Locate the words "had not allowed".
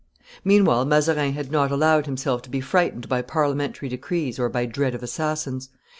1.33-2.07